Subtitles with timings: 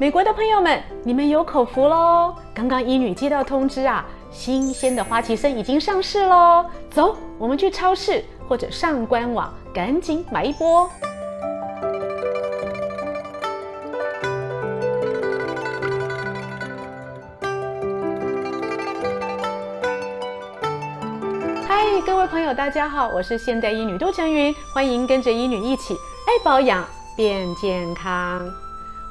[0.00, 2.32] 美国的朋友们，你们有口福喽！
[2.54, 6.64] 刚刚医女接到通知啊，新鲜的花旗参已经上市喽。
[6.88, 10.88] 走，我们去超市或者上官网，赶紧买一波。
[21.66, 26.84] 嗨，各位朋友，大家好，我是现代医女杜成云，欢迎跟着医女一起爱保养
[27.16, 28.48] 变健康。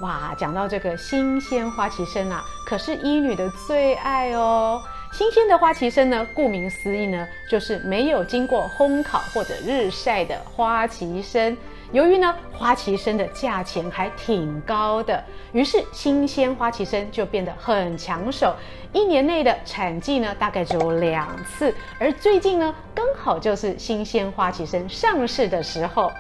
[0.02, 4.80] 哇，讲到这个新鲜花旗参啊，可是医女的最爱哦。
[5.12, 11.58] 新鲜的花旗参呢，顾名思义呢，就是没有经过烘烤或者日晒的花旗参。
[11.92, 18.54] 由于呢，花旗参的价钱还挺高的，于是新鲜花旗参就变得很抢手。
[18.94, 26.12] 一年内的产季呢，大概只有两次，而最近呢，刚好就是新鲜花旗参上市的时候。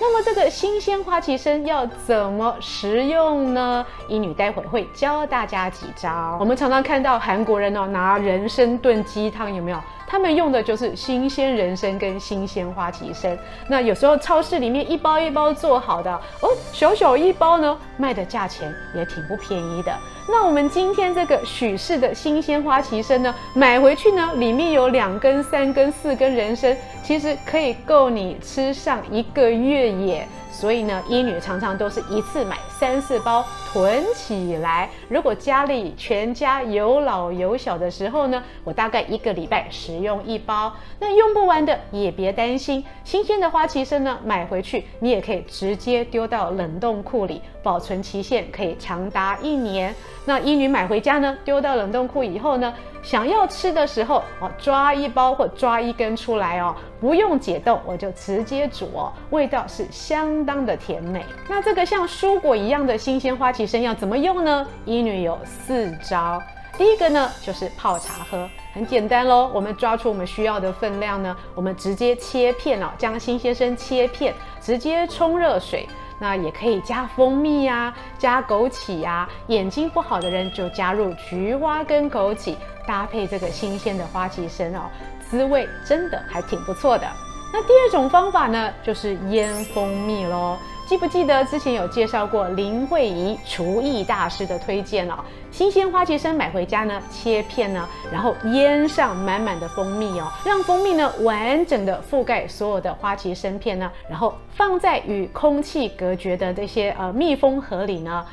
[0.00, 3.84] 那么这个新鲜花旗参要怎么食用呢？
[4.06, 6.36] 医女待会会教大家几招。
[6.38, 9.78] 我们常常看到韩国人哦，拿人参炖鸡汤，有没有？
[10.10, 13.36] 他们用的就是新鲜人参跟新鲜花旗参。
[13.68, 19.94] 那有时候超市里面一包一包做好的哦，小小一包呢，卖的价钱也挺不便宜的。
[20.26, 26.74] 那我们今天这个许氏的新鲜花旗参呢，买回去呢，里面有两根、三根、四根人参，
[27.08, 30.28] 其实可以够你吃上一个月耶。
[30.52, 34.88] 所以呢，医女常常都是一次买三四包囤起来。
[35.08, 40.72] 如果家里全家有老有小的时候呢，我大概一个礼拜使用一包。
[41.00, 49.92] 那用不完的也别担心，新鲜的花旗参呢，买回去你也可以直接丢到冷冻库里，保存期限可以长达一年。
[50.24, 61.24] 那医女买回家呢，丢到冷冻库以后呢，想要吃的时候哦，抓一包或抓一根出来哦，不用解冻，我就直接煮哦，味道是相当的甜美。
[61.48, 64.66] 那这个像蔬果一一样的新鲜花旗参要怎么用呢？
[64.84, 66.38] 医女有四招。
[66.76, 69.50] 第一个呢，就是泡茶喝，很简单喽。
[69.54, 75.88] 我们抓出我们需要的分量呢，我们直接切片哦，将新鲜参切片，直接冲热水。
[76.20, 82.54] 那也可以加蜂蜜呀、加枸杞呀、眼睛不好的人就加入菊花跟枸杞，
[82.86, 84.90] 搭配这个新鲜的花旗参哦，
[85.30, 87.08] 滋味真的还挺不错的。
[87.50, 90.58] 那第二种方法呢，就是腌蜂蜜喽。
[90.88, 95.16] 记不记得之前有介绍过林慧仪厨艺大师的推荐哦？
[95.50, 108.24] 新鲜花旗参买回家呢，切片呢，然后腌上满满的蜂蜜哦，让蜂蜜呢完整的覆盖所有的花旗参片呢，然后放在与空气隔绝的这些呃密封盒里呢，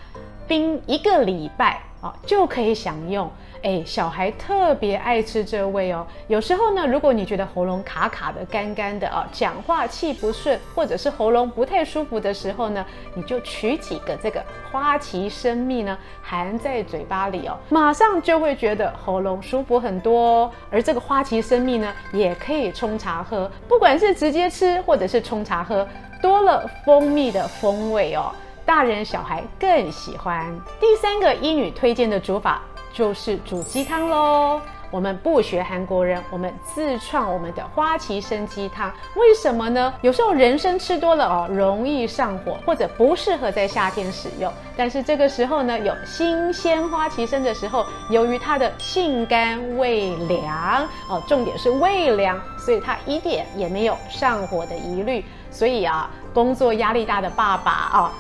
[0.48, 3.30] 冰一个礼拜啊，就可以享用。
[3.64, 6.06] 哎，小孩特别爱吃这味哦。
[6.28, 12.86] 有时候呢，如果你觉得喉咙卡卡的、干干的啊，讲话气不顺，或者是喉咙不太舒服的时候呢，
[13.16, 20.52] 你就取几个这个花旗参蜜呢，含在嘴巴里哦，马上就会觉得喉咙舒服很多哦。
[20.70, 25.88] 而这个花旗参蜜呢，也可以冲茶喝，不管是直接吃或者是冲茶喝，
[26.22, 28.32] 多了蜂蜜的风味哦，
[28.66, 30.54] 大人小孩更喜欢。
[30.80, 32.62] 第三个医女推荐的煮法。
[32.94, 34.62] 就是煮鸡汤喽！
[34.90, 38.90] 我们不学韩国人，我们自创我们的花旗参鸡汤。
[39.18, 39.94] 为什么呢？
[40.00, 44.50] 有时候人参吃多了哦，容易上火，或者不适合在夏天使用。
[44.78, 55.26] 但是这个时候呢，有新鲜花旗参的时候，由于它的性甘味凉哦，重点是味凉，所以它一点也没有上火的疑虑。
[55.52, 58.14] 所以啊，工作压力大的爸爸啊。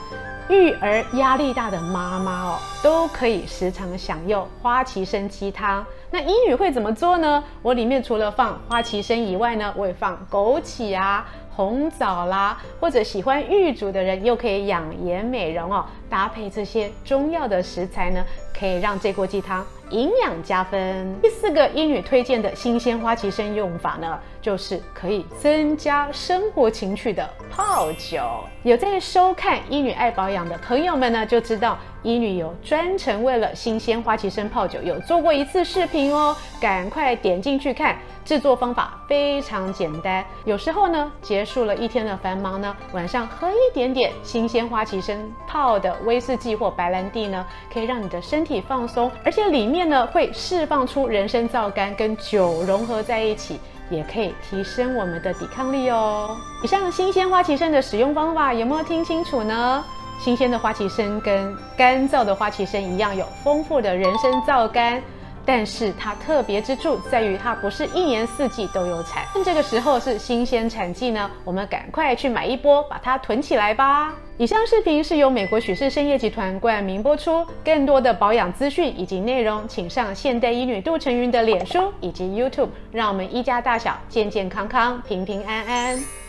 [0.50, 5.86] 育儿压力大的妈妈哦，都可以时常享用花旗参鸡汤。
[6.12, 7.44] 那英语会怎么做呢？
[7.62, 11.26] 我里面除了放花旗参以外呢，我也放枸杞啊。
[11.56, 18.22] 红枣啦，或者喜欢玉煮的人又可以养颜美容哦，搭配这些中药的食材呢，
[18.54, 21.20] 可以让这锅鸡汤营养加分。
[21.22, 28.22] 第四个医女推荐的新鲜花旗参用法呢，就是可以增加生活情趣的泡酒。
[28.64, 37.96] 有在收看医女爱保养的朋友们呢，就知道医女有专程为了新鲜花旗参泡酒有做过一次视频哦，赶快点进去看。
[38.26, 45.16] 制作方法非常简单，有时候呢，结束了一天的繁忙呢，晚上喝一点点新鲜花旗参
[45.48, 56.38] 泡的威士忌或白兰地呢，可以让你的身体放松，而且里面面呢会释放出人参皂苷跟酒融合在一起，也可以提升我们的抵抗力哦。
[56.64, 59.84] 以上新鲜花旗参的使用方法有没有听清楚呢？
[60.24, 65.02] 新鲜的花旗参跟干燥的花旗参一样，有丰富的人参皂苷。
[65.46, 74.14] 但是它特别之处在于它不是一年四季都有产，趁这个时候是新鲜产季呢，我们赶快去买一波，把它囤起来吧。
[74.38, 86.25] 以上视频是由美国许氏参业集团冠名播出，更多的保养资讯以及内容，请上现代医女杜成云的脸书以及 YouTube，让我们一家大小健健康康、平平安安。